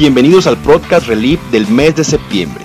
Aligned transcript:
Bienvenidos 0.00 0.46
al 0.46 0.56
podcast 0.56 1.08
Relief 1.08 1.38
del 1.50 1.68
mes 1.68 1.94
de 1.94 2.04
septiembre. 2.04 2.64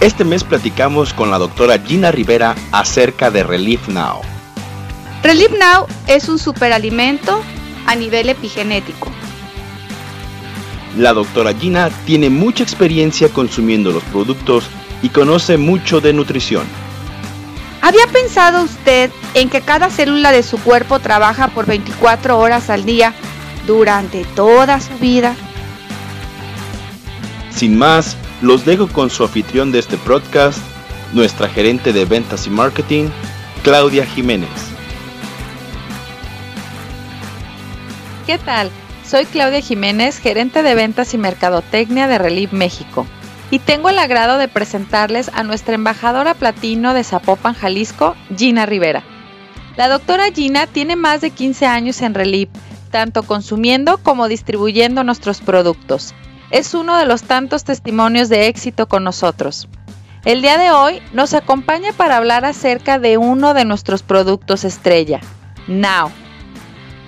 Este 0.00 0.24
mes 0.24 0.42
platicamos 0.42 1.14
con 1.14 1.30
la 1.30 1.38
doctora 1.38 1.78
Gina 1.78 2.10
Rivera 2.10 2.56
acerca 2.72 3.30
de 3.30 3.44
Relief 3.44 3.86
Now. 3.86 4.22
Relief 5.22 5.52
Now 5.52 5.86
es 6.08 6.28
un 6.28 6.40
superalimento 6.40 7.40
a 7.86 7.94
nivel 7.94 8.28
epigenético. 8.28 9.08
La 10.98 11.12
doctora 11.12 11.54
Gina 11.54 11.90
tiene 12.06 12.28
mucha 12.28 12.64
experiencia 12.64 13.28
consumiendo 13.28 13.92
los 13.92 14.02
productos 14.02 14.64
y 15.02 15.10
conoce 15.10 15.58
mucho 15.58 16.00
de 16.00 16.12
nutrición. 16.12 16.64
¿Había 17.82 18.08
pensado 18.08 18.64
usted 18.64 19.12
en 19.34 19.48
que 19.48 19.60
cada 19.60 19.90
célula 19.90 20.32
de 20.32 20.42
su 20.42 20.58
cuerpo 20.58 20.98
trabaja 20.98 21.46
por 21.46 21.66
24 21.66 22.36
horas 22.36 22.68
al 22.68 22.84
día 22.84 23.14
durante 23.64 24.24
toda 24.34 24.80
su 24.80 24.98
vida? 24.98 25.36
Sin 27.56 27.78
más, 27.78 28.18
los 28.42 28.66
dejo 28.66 28.86
con 28.86 29.08
su 29.08 29.22
anfitrión 29.22 29.72
de 29.72 29.78
este 29.78 29.96
podcast, 29.96 30.58
nuestra 31.14 31.48
gerente 31.48 31.94
de 31.94 32.04
ventas 32.04 32.46
y 32.46 32.50
marketing, 32.50 33.08
Claudia 33.64 34.04
Jiménez. 34.04 34.50
¿Qué 38.26 38.36
tal? 38.36 38.70
Soy 39.06 39.24
Claudia 39.24 39.62
Jiménez, 39.62 40.18
gerente 40.18 40.62
de 40.62 40.74
ventas 40.74 41.14
y 41.14 41.18
mercadotecnia 41.18 42.08
de 42.08 42.18
Relief 42.18 42.52
México. 42.52 43.06
Y 43.50 43.58
tengo 43.58 43.88
el 43.88 43.98
agrado 44.00 44.36
de 44.36 44.48
presentarles 44.48 45.30
a 45.32 45.42
nuestra 45.42 45.76
embajadora 45.76 46.34
platino 46.34 46.92
de 46.92 47.04
Zapopan, 47.04 47.54
Jalisco, 47.54 48.16
Gina 48.36 48.66
Rivera. 48.66 49.02
La 49.78 49.88
doctora 49.88 50.30
Gina 50.30 50.66
tiene 50.66 50.94
más 50.94 51.22
de 51.22 51.30
15 51.30 51.64
años 51.64 52.02
en 52.02 52.12
Relief, 52.12 52.50
tanto 52.90 53.22
consumiendo 53.22 53.96
como 53.96 54.28
distribuyendo 54.28 55.04
nuestros 55.04 55.40
productos 55.40 56.14
es 56.50 56.74
uno 56.74 56.96
de 56.96 57.06
los 57.06 57.22
tantos 57.22 57.64
testimonios 57.64 58.28
de 58.28 58.46
éxito 58.46 58.86
con 58.86 59.04
nosotros. 59.04 59.68
El 60.24 60.42
día 60.42 60.58
de 60.58 60.70
hoy 60.70 61.02
nos 61.12 61.34
acompaña 61.34 61.92
para 61.92 62.16
hablar 62.16 62.44
acerca 62.44 62.98
de 62.98 63.16
uno 63.16 63.54
de 63.54 63.64
nuestros 63.64 64.02
productos 64.02 64.64
estrella, 64.64 65.20
Now. 65.68 66.10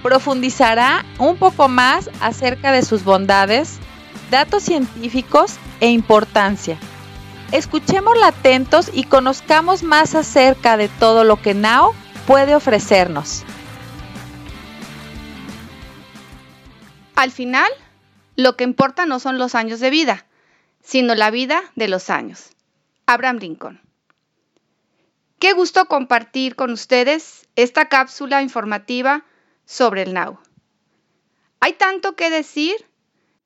Profundizará 0.02 1.04
un 1.18 1.36
poco 1.36 1.68
más 1.68 2.10
acerca 2.20 2.70
de 2.70 2.82
sus 2.82 3.02
bondades, 3.02 3.78
datos 4.30 4.62
científicos 4.62 5.56
e 5.80 5.90
importancia. 5.90 6.78
Escuchémosla 7.50 8.28
atentos 8.28 8.90
y 8.92 9.04
conozcamos 9.04 9.82
más 9.82 10.14
acerca 10.14 10.76
de 10.76 10.88
todo 10.88 11.24
lo 11.24 11.40
que 11.40 11.54
Now 11.54 11.94
puede 12.26 12.54
ofrecernos. 12.54 13.42
Al 17.16 17.32
final, 17.32 17.68
lo 18.38 18.56
que 18.56 18.62
importa 18.62 19.04
no 19.04 19.18
son 19.18 19.36
los 19.36 19.56
años 19.56 19.80
de 19.80 19.90
vida, 19.90 20.24
sino 20.80 21.16
la 21.16 21.32
vida 21.32 21.60
de 21.74 21.88
los 21.88 22.08
años. 22.08 22.50
Abraham 23.04 23.38
Lincoln. 23.38 23.80
Qué 25.40 25.54
gusto 25.54 25.86
compartir 25.86 26.54
con 26.54 26.70
ustedes 26.70 27.48
esta 27.56 27.88
cápsula 27.88 28.40
informativa 28.40 29.24
sobre 29.64 30.02
el 30.02 30.14
Now. 30.14 30.38
Hay 31.58 31.72
tanto 31.72 32.14
que 32.14 32.30
decir, 32.30 32.76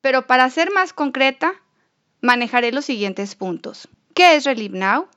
pero 0.02 0.26
para 0.26 0.50
ser 0.50 0.70
más 0.70 0.92
concreta, 0.92 1.54
manejaré 2.20 2.70
los 2.70 2.84
siguientes 2.84 3.34
puntos. 3.34 3.88
¿Qué 4.14 4.36
es 4.36 4.44
Relieve 4.44 4.78
Now? 4.78 5.08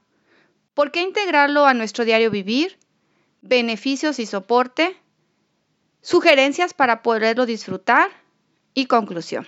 ¿Por 0.73 0.93
qué 0.93 1.01
integrarlo 1.01 1.65
a 1.65 1.73
nuestro 1.73 2.05
diario 2.05 2.31
vivir? 2.31 2.79
Beneficios 3.41 4.19
y 4.19 4.25
soporte. 4.25 4.95
Sugerencias 6.01 6.73
para 6.73 7.01
poderlo 7.01 7.45
disfrutar. 7.45 8.09
Y 8.73 8.85
conclusión. 8.85 9.47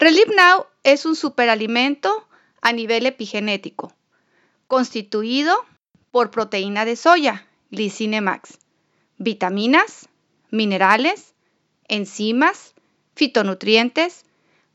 Relief 0.00 0.28
Now 0.34 0.64
es 0.82 1.04
un 1.04 1.14
superalimento 1.14 2.26
a 2.62 2.72
nivel 2.72 3.04
epigenético, 3.04 3.92
constituido 4.66 5.54
por 6.10 6.30
proteína 6.30 6.86
de 6.86 6.96
soya, 6.96 7.46
glicine 7.70 8.22
max, 8.22 8.58
vitaminas, 9.18 10.08
minerales, 10.50 11.34
enzimas, 11.86 12.72
fitonutrientes, 13.14 14.24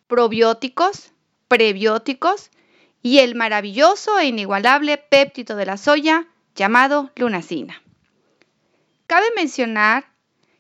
probióticos, 0.06 1.12
prebióticos 1.48 2.52
y 3.02 3.18
el 3.18 3.34
maravilloso 3.34 4.20
e 4.20 4.28
inigualable 4.28 5.00
péptido 5.00 5.56
de 5.56 5.66
la 5.66 5.78
soya 5.78 6.28
llamado 6.54 7.12
lunacina. 7.16 7.82
Cabe 9.08 9.26
mencionar 9.36 10.06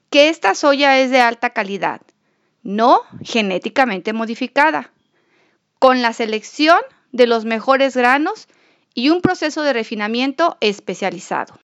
que 0.09 0.29
esta 0.29 0.55
soya 0.55 0.97
es 0.97 1.11
de 1.11 1.19
alta 1.21 1.51
calidad 1.51 2.01
no 2.65 3.03
genéticamente 3.21 4.11
modificada, 4.11 4.91
con 5.77 6.01
la 6.01 6.13
selección 6.13 6.79
de 7.11 7.27
los 7.27 7.45
mejores 7.45 7.95
granos 7.95 8.47
y 8.95 9.11
un 9.11 9.21
proceso 9.21 9.61
de 9.61 9.71
refinamiento 9.71 10.57
especializado. 10.61 11.59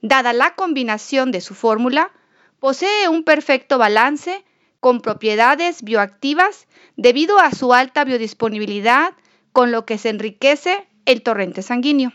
Dada 0.00 0.32
la 0.32 0.54
combinación 0.54 1.32
de 1.32 1.40
su 1.40 1.54
fórmula, 1.54 2.12
posee 2.60 3.08
un 3.08 3.24
perfecto 3.24 3.78
balance 3.78 4.44
con 4.78 5.00
propiedades 5.00 5.82
bioactivas 5.82 6.68
debido 6.96 7.40
a 7.40 7.50
su 7.50 7.74
alta 7.74 8.04
biodisponibilidad, 8.04 9.12
con 9.52 9.72
lo 9.72 9.84
que 9.86 9.98
se 9.98 10.10
enriquece 10.10 10.86
el 11.04 11.22
torrente 11.22 11.62
sanguíneo. 11.62 12.12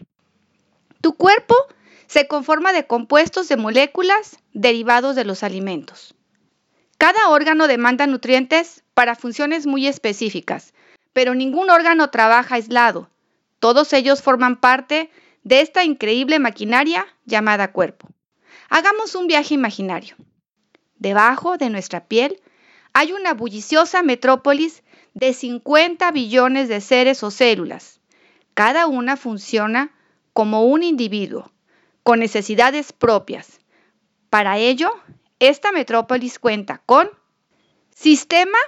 Tu 1.01 1.13
cuerpo 1.17 1.55
se 2.07 2.27
conforma 2.27 2.71
de 2.71 2.87
compuestos 2.87 3.49
de 3.49 3.57
moléculas 3.57 4.37
derivados 4.53 5.15
de 5.17 5.25
los 5.25 5.43
alimentos. 5.43 6.15
Cada 7.01 7.29
órgano 7.29 7.67
demanda 7.67 8.05
nutrientes 8.05 8.83
para 8.93 9.15
funciones 9.15 9.65
muy 9.65 9.87
específicas, 9.87 10.75
pero 11.13 11.33
ningún 11.33 11.71
órgano 11.71 12.11
trabaja 12.11 12.53
aislado. 12.53 13.09
Todos 13.57 13.91
ellos 13.93 14.21
forman 14.21 14.61
parte 14.61 15.09
de 15.41 15.61
esta 15.61 15.83
increíble 15.83 16.37
maquinaria 16.37 17.07
llamada 17.25 17.71
cuerpo. 17.71 18.07
Hagamos 18.69 19.15
un 19.15 19.25
viaje 19.25 19.55
imaginario. 19.55 20.15
Debajo 20.93 21.57
de 21.57 21.71
nuestra 21.71 22.05
piel 22.05 22.39
hay 22.93 23.13
una 23.13 23.33
bulliciosa 23.33 24.03
metrópolis 24.03 24.83
de 25.15 25.33
50 25.33 26.11
billones 26.11 26.69
de 26.69 26.81
seres 26.81 27.23
o 27.23 27.31
células. 27.31 27.99
Cada 28.53 28.85
una 28.85 29.17
funciona 29.17 29.91
como 30.33 30.65
un 30.65 30.83
individuo, 30.83 31.51
con 32.03 32.19
necesidades 32.19 32.93
propias. 32.93 33.59
Para 34.29 34.59
ello, 34.59 34.93
esta 35.41 35.71
metrópolis 35.71 36.37
cuenta 36.37 36.83
con 36.85 37.09
sistema 37.93 38.59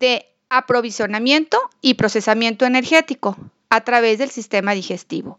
de 0.00 0.26
aprovisionamiento 0.48 1.58
y 1.82 1.94
procesamiento 1.94 2.64
energético 2.64 3.36
a 3.68 3.82
través 3.82 4.18
del 4.18 4.30
sistema 4.30 4.72
digestivo, 4.72 5.38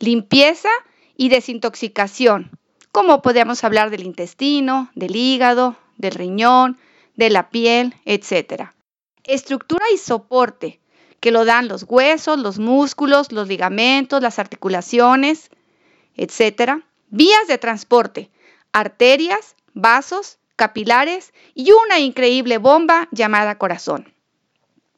limpieza 0.00 0.68
y 1.16 1.28
desintoxicación, 1.28 2.50
como 2.90 3.22
podemos 3.22 3.62
hablar 3.62 3.90
del 3.90 4.02
intestino, 4.02 4.90
del 4.96 5.14
hígado, 5.14 5.76
del 5.96 6.14
riñón, 6.14 6.76
de 7.14 7.30
la 7.30 7.50
piel, 7.50 7.94
etc. 8.04 8.70
Estructura 9.22 9.84
y 9.94 9.98
soporte, 9.98 10.80
que 11.20 11.30
lo 11.30 11.44
dan 11.44 11.68
los 11.68 11.84
huesos, 11.88 12.36
los 12.40 12.58
músculos, 12.58 13.30
los 13.30 13.46
ligamentos, 13.46 14.20
las 14.20 14.40
articulaciones, 14.40 15.50
etc. 16.16 16.82
Vías 17.10 17.46
de 17.46 17.58
transporte, 17.58 18.30
arterias, 18.72 19.54
vasos, 19.74 20.38
capilares 20.56 21.34
y 21.54 21.72
una 21.72 21.98
increíble 21.98 22.58
bomba 22.58 23.08
llamada 23.10 23.58
corazón. 23.58 24.14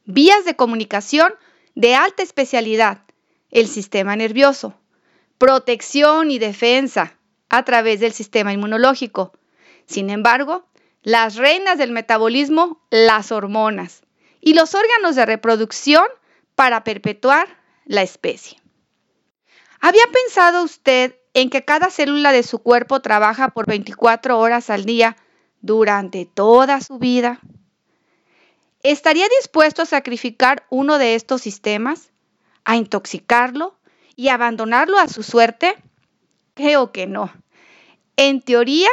Vías 0.04 0.44
de 0.44 0.54
comunicación 0.54 1.34
de 1.74 1.94
alta 1.94 2.22
especialidad, 2.22 3.02
el 3.50 3.66
sistema 3.66 4.14
nervioso, 4.14 4.78
protección 5.38 6.30
y 6.30 6.38
defensa 6.38 7.18
a 7.48 7.64
través 7.64 8.00
del 8.00 8.12
sistema 8.12 8.52
inmunológico. 8.52 9.32
Sin 9.86 10.10
embargo, 10.10 10.66
las 11.02 11.36
reinas 11.36 11.78
del 11.78 11.92
metabolismo, 11.92 12.84
las 12.90 13.32
hormonas, 13.32 14.02
y 14.40 14.54
los 14.54 14.74
órganos 14.74 15.16
de 15.16 15.26
reproducción 15.26 16.06
para 16.54 16.84
perpetuar 16.84 17.48
la 17.84 18.02
especie. 18.02 18.60
¿Había 19.80 20.04
pensado 20.12 20.62
usted 20.62 21.16
en 21.36 21.50
que 21.50 21.62
cada 21.62 21.90
célula 21.90 22.32
de 22.32 22.42
su 22.42 22.60
cuerpo 22.60 23.00
trabaja 23.00 23.50
por 23.50 23.66
24 23.66 24.38
horas 24.38 24.70
al 24.70 24.86
día 24.86 25.18
durante 25.60 26.24
toda 26.24 26.80
su 26.80 26.98
vida? 26.98 27.40
¿Estaría 28.82 29.28
dispuesto 29.40 29.82
a 29.82 29.86
sacrificar 29.86 30.64
uno 30.70 30.96
de 30.96 31.14
estos 31.14 31.42
sistemas? 31.42 32.10
¿A 32.64 32.76
intoxicarlo 32.76 33.78
y 34.16 34.28
abandonarlo 34.28 34.98
a 34.98 35.08
su 35.08 35.22
suerte? 35.22 35.76
Creo 36.54 36.90
que 36.90 37.06
no. 37.06 37.30
En 38.16 38.40
teoría, 38.40 38.88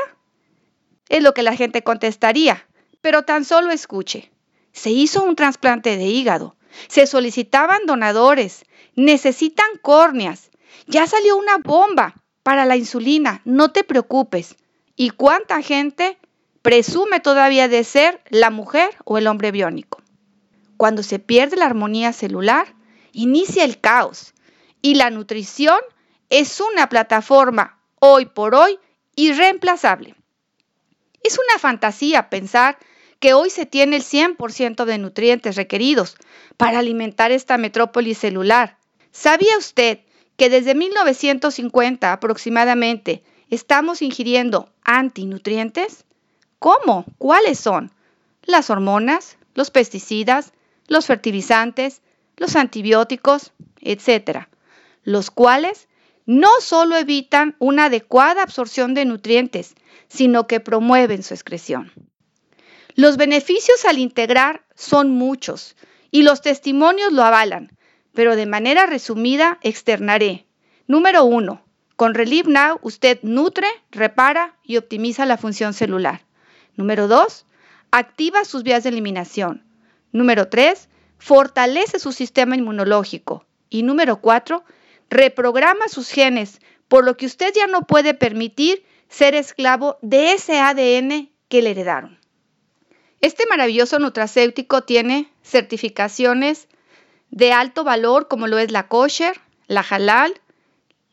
es 1.07 1.23
lo 1.23 1.33
que 1.33 1.43
la 1.43 1.55
gente 1.55 1.81
contestaría, 1.81 2.67
pero 2.99 3.23
tan 3.23 3.45
solo 3.45 3.71
escuche. 3.71 4.33
Se 4.73 4.89
hizo 4.89 5.23
un 5.23 5.37
trasplante 5.37 5.95
de 5.95 6.07
hígado, 6.07 6.57
se 6.89 7.07
solicitaban 7.07 7.85
donadores, 7.85 8.65
necesitan 8.97 9.77
córneas, 9.81 10.51
ya 10.87 11.07
salió 11.07 11.37
una 11.37 11.57
bomba, 11.57 12.15
para 12.43 12.65
la 12.65 12.75
insulina, 12.75 13.41
no 13.45 13.71
te 13.71 13.83
preocupes. 13.83 14.55
¿Y 14.95 15.09
cuánta 15.09 15.61
gente 15.61 16.17
presume 16.61 17.19
todavía 17.19 17.67
de 17.67 17.83
ser 17.83 18.21
la 18.29 18.51
mujer 18.51 18.89
o 19.05 19.17
el 19.17 19.27
hombre 19.27 19.51
biónico? 19.51 20.03
cuando 20.83 21.01
se 21.01 21.17
pierde 21.17 21.55
la 21.55 21.65
armonía 21.65 22.11
celular, 22.11 22.75
inicia 23.13 23.63
el 23.63 23.79
caos 23.79 24.33
y 24.81 24.95
la 24.95 25.09
nutrición 25.09 25.79
es 26.29 26.59
una 26.59 26.89
plataforma 26.89 27.79
hoy 27.99 28.25
por 28.25 28.53
hoy 28.53 28.77
irreemplazable. 29.15 30.15
Es 31.23 31.39
una 31.39 31.57
fantasía 31.57 32.29
pensar 32.29 32.77
que 33.19 33.33
hoy 33.33 33.49
se 33.49 33.65
tiene 33.65 33.95
el 33.95 34.03
100% 34.03 34.83
de 34.83 34.97
nutrientes 34.97 35.55
requeridos 35.55 36.17
para 36.57 36.79
alimentar 36.79 37.31
esta 37.31 37.57
metrópoli 37.57 38.13
celular. 38.13 38.77
¿Sabía 39.11 39.57
usted 39.57 39.99
que 40.37 40.49
desde 40.49 40.75
1950 40.75 42.11
aproximadamente 42.11 43.23
estamos 43.49 44.01
ingiriendo 44.01 44.69
antinutrientes? 44.83 46.05
¿Cómo? 46.59 47.05
¿Cuáles 47.17 47.59
son? 47.59 47.91
Las 48.43 48.69
hormonas, 48.69 49.37
los 49.53 49.71
pesticidas, 49.71 50.53
los 50.87 51.05
fertilizantes, 51.05 52.01
los 52.37 52.55
antibióticos, 52.55 53.51
etc., 53.79 54.47
los 55.03 55.31
cuales 55.31 55.87
no 56.25 56.49
solo 56.61 56.95
evitan 56.95 57.55
una 57.59 57.85
adecuada 57.85 58.43
absorción 58.43 58.93
de 58.93 59.05
nutrientes, 59.05 59.75
sino 60.07 60.47
que 60.47 60.59
promueven 60.59 61.23
su 61.23 61.33
excreción. 61.33 61.91
Los 62.95 63.17
beneficios 63.17 63.85
al 63.85 63.97
integrar 63.97 64.63
son 64.75 65.11
muchos 65.11 65.75
y 66.11 66.21
los 66.21 66.41
testimonios 66.41 67.11
lo 67.11 67.23
avalan, 67.23 67.75
pero 68.13 68.35
de 68.35 68.45
manera 68.45 68.85
resumida 68.85 69.59
externaré. 69.61 70.45
Número 70.87 71.25
1. 71.25 71.61
Con 71.95 72.13
Relief 72.13 72.47
Now 72.47 72.79
usted 72.81 73.19
nutre, 73.21 73.67
repara 73.91 74.55
y 74.63 74.77
optimiza 74.77 75.25
la 75.25 75.37
función 75.37 75.73
celular. 75.73 76.21
Número 76.75 77.07
2. 77.07 77.45
Activa 77.91 78.45
sus 78.45 78.63
vías 78.63 78.83
de 78.83 78.89
eliminación. 78.89 79.63
Número 80.11 80.47
3. 80.47 80.89
Fortalece 81.17 81.99
su 81.99 82.11
sistema 82.11 82.55
inmunológico. 82.55 83.45
Y 83.69 83.83
número 83.83 84.21
4 84.21 84.63
reprograma 85.09 85.87
sus 85.87 86.09
genes, 86.09 86.59
por 86.87 87.05
lo 87.05 87.17
que 87.17 87.25
usted 87.25 87.53
ya 87.55 87.67
no 87.67 87.85
puede 87.85 88.13
permitir 88.13 88.83
ser 89.09 89.35
esclavo 89.35 89.97
de 90.01 90.33
ese 90.33 90.59
ADN 90.59 91.29
que 91.47 91.61
le 91.61 91.71
heredaron. 91.71 92.19
Este 93.21 93.45
maravilloso 93.47 93.99
nutracéutico 93.99 94.81
tiene 94.81 95.31
certificaciones 95.43 96.67
de 97.33 97.51
alto 97.51 97.83
valor 97.83 98.27
como 98.27 98.45
lo 98.45 98.59
es 98.59 98.71
la 98.71 98.87
kosher, 98.87 99.39
la 99.67 99.81
halal, 99.81 100.39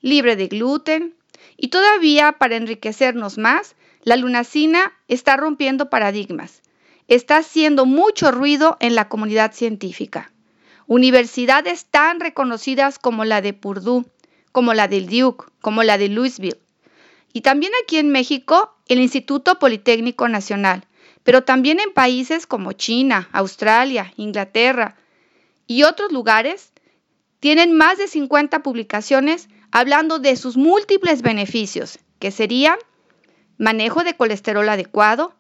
libre 0.03 0.37
de 0.37 0.49
gluten 0.49 1.15
y 1.57 1.69
todavía 1.69 2.33
para 2.33 2.57
enriquecernos 2.57 3.39
más, 3.39 3.75
la 4.03 4.17
lunacina 4.17 4.93
está 5.09 5.39
rompiendo 5.39 5.89
paradigmas. 5.89 6.61
Está 7.09 7.39
haciendo 7.39 7.87
mucho 7.87 8.31
ruido 8.33 8.77
en 8.81 8.95
la 8.95 9.09
comunidad 9.09 9.55
científica. 9.55 10.31
Universidades 10.87 11.87
tan 11.87 12.21
reconocidas 12.21 12.99
como 12.99 13.25
la 13.25 13.41
de 13.41 13.55
Purdue, 13.55 14.05
como 14.53 14.75
la 14.75 14.89
del 14.89 15.09
Duke, 15.09 15.47
como 15.63 15.83
la 15.85 15.97
de 15.97 16.09
Louisville. 16.09 16.61
Y 17.33 17.41
también 17.41 17.73
aquí 17.83 17.97
en 17.97 18.11
México, 18.11 18.75
el 18.89 19.01
Instituto 19.01 19.59
Politécnico 19.59 20.29
Nacional, 20.29 20.85
pero 21.25 21.45
también 21.45 21.81
en 21.81 21.95
países 21.95 22.47
como 22.47 22.73
China, 22.73 23.31
Australia, 23.33 24.13
Inglaterra 24.17 24.97
y 25.71 25.85
otros 25.85 26.11
lugares, 26.11 26.73
tienen 27.39 27.73
más 27.73 27.97
de 27.97 28.09
50 28.09 28.61
publicaciones 28.65 29.49
hablando 29.71 30.19
de 30.19 30.35
sus 30.35 30.57
múltiples 30.57 31.23
beneficios, 31.23 32.01
que 32.19 32.33
serían 32.33 32.77
manejo 33.57 34.03
de 34.03 34.17
colesterol 34.17 34.69
adecuado, 34.69 35.33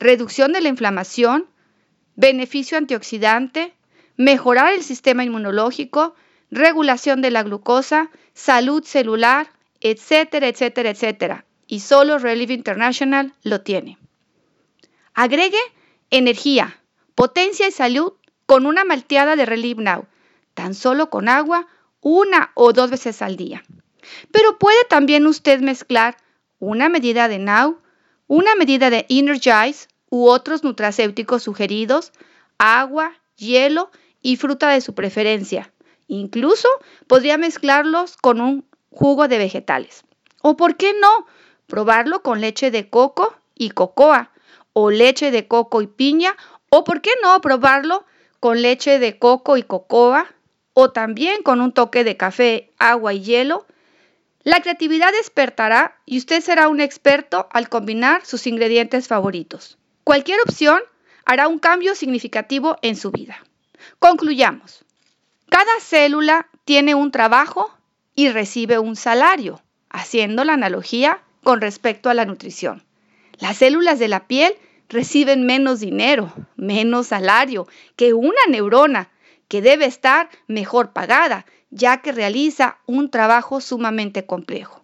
reducción 0.00 0.52
de 0.52 0.60
la 0.60 0.70
inflamación, 0.70 1.46
beneficio 2.16 2.76
antioxidante, 2.78 3.74
mejorar 4.16 4.74
el 4.74 4.82
sistema 4.82 5.22
inmunológico, 5.22 6.16
regulación 6.50 7.22
de 7.22 7.30
la 7.30 7.44
glucosa, 7.44 8.10
salud 8.34 8.82
celular, 8.82 9.52
etcétera, 9.80 10.48
etcétera, 10.48 10.90
etcétera. 10.90 11.44
Y 11.68 11.78
solo 11.78 12.18
Relief 12.18 12.50
International 12.50 13.34
lo 13.44 13.60
tiene. 13.60 13.98
Agregue 15.14 15.60
energía, 16.10 16.76
potencia 17.14 17.68
y 17.68 17.70
salud 17.70 18.14
con 18.46 18.66
una 18.66 18.84
malteada 18.84 19.36
de 19.36 19.44
Relief 19.46 19.78
Now, 19.78 20.06
tan 20.54 20.74
solo 20.74 21.10
con 21.10 21.28
agua 21.28 21.66
una 22.00 22.52
o 22.54 22.72
dos 22.72 22.90
veces 22.90 23.20
al 23.22 23.36
día. 23.36 23.64
Pero 24.30 24.58
puede 24.58 24.84
también 24.88 25.26
usted 25.26 25.60
mezclar 25.60 26.16
una 26.58 26.88
medida 26.88 27.28
de 27.28 27.38
Now, 27.38 27.80
una 28.28 28.54
medida 28.54 28.90
de 28.90 29.06
Energize 29.08 29.88
u 30.08 30.28
otros 30.28 30.64
nutracéuticos 30.64 31.42
sugeridos, 31.42 32.12
agua, 32.58 33.12
hielo 33.36 33.90
y 34.22 34.36
fruta 34.36 34.70
de 34.70 34.80
su 34.80 34.94
preferencia. 34.94 35.72
Incluso 36.08 36.68
podría 37.06 37.36
mezclarlos 37.38 38.16
con 38.16 38.40
un 38.40 38.64
jugo 38.90 39.28
de 39.28 39.38
vegetales. 39.38 40.04
O 40.42 40.56
por 40.56 40.76
qué 40.76 40.94
no, 41.00 41.26
probarlo 41.66 42.22
con 42.22 42.40
leche 42.40 42.70
de 42.70 42.88
coco 42.88 43.34
y 43.54 43.70
cocoa, 43.70 44.30
o 44.72 44.90
leche 44.90 45.30
de 45.30 45.48
coco 45.48 45.82
y 45.82 45.86
piña, 45.86 46.36
o 46.70 46.84
por 46.84 47.00
qué 47.00 47.10
no 47.22 47.40
probarlo 47.40 48.04
con 48.46 48.62
leche 48.62 49.00
de 49.00 49.18
coco 49.18 49.56
y 49.56 49.64
cocoa, 49.64 50.32
o 50.72 50.92
también 50.92 51.42
con 51.42 51.60
un 51.60 51.72
toque 51.72 52.04
de 52.04 52.16
café, 52.16 52.70
agua 52.78 53.12
y 53.12 53.20
hielo. 53.24 53.66
La 54.44 54.60
creatividad 54.60 55.10
despertará 55.10 55.96
y 56.06 56.18
usted 56.18 56.40
será 56.40 56.68
un 56.68 56.80
experto 56.80 57.48
al 57.50 57.68
combinar 57.68 58.24
sus 58.24 58.46
ingredientes 58.46 59.08
favoritos. 59.08 59.78
Cualquier 60.04 60.38
opción 60.42 60.78
hará 61.24 61.48
un 61.48 61.58
cambio 61.58 61.96
significativo 61.96 62.76
en 62.82 62.94
su 62.94 63.10
vida. 63.10 63.36
Concluyamos. 63.98 64.84
Cada 65.48 65.80
célula 65.80 66.46
tiene 66.64 66.94
un 66.94 67.10
trabajo 67.10 67.76
y 68.14 68.28
recibe 68.28 68.78
un 68.78 68.94
salario, 68.94 69.60
haciendo 69.90 70.44
la 70.44 70.52
analogía 70.52 71.20
con 71.42 71.60
respecto 71.60 72.10
a 72.10 72.14
la 72.14 72.26
nutrición. 72.26 72.84
Las 73.38 73.56
células 73.56 73.98
de 73.98 74.06
la 74.06 74.28
piel 74.28 74.54
reciben 74.88 75.46
menos 75.46 75.80
dinero, 75.80 76.32
menos 76.56 77.08
salario 77.08 77.66
que 77.96 78.14
una 78.14 78.40
neurona 78.48 79.10
que 79.48 79.62
debe 79.62 79.86
estar 79.86 80.28
mejor 80.46 80.92
pagada, 80.92 81.46
ya 81.70 82.02
que 82.02 82.12
realiza 82.12 82.78
un 82.86 83.10
trabajo 83.10 83.60
sumamente 83.60 84.26
complejo. 84.26 84.82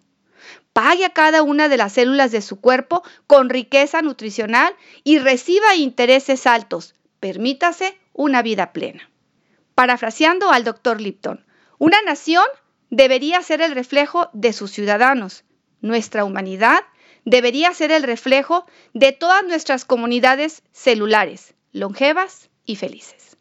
Pague 0.73 1.05
a 1.05 1.11
cada 1.11 1.43
una 1.43 1.69
de 1.69 1.77
las 1.77 1.93
células 1.93 2.31
de 2.31 2.41
su 2.41 2.59
cuerpo 2.59 3.03
con 3.27 3.49
riqueza 3.49 4.01
nutricional 4.01 4.75
y 5.03 5.19
reciba 5.19 5.75
intereses 5.75 6.47
altos. 6.47 6.95
Permítase 7.19 7.97
una 8.11 8.41
vida 8.41 8.73
plena. 8.73 9.09
Parafraseando 9.75 10.51
al 10.51 10.63
doctor 10.63 10.99
Lipton, 10.99 11.45
una 11.77 12.01
nación 12.01 12.45
debería 12.89 13.41
ser 13.41 13.61
el 13.61 13.73
reflejo 13.73 14.29
de 14.33 14.53
sus 14.53 14.71
ciudadanos. 14.71 15.43
Nuestra 15.81 16.25
humanidad 16.25 16.81
debería 17.25 17.73
ser 17.73 17.91
el 17.91 18.03
reflejo 18.03 18.65
de 18.93 19.11
todas 19.11 19.43
nuestras 19.43 19.85
comunidades 19.85 20.63
celulares, 20.71 21.53
longevas 21.71 22.49
y 22.65 22.75
felices. 22.75 23.32